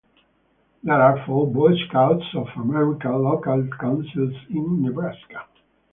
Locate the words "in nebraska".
4.49-5.45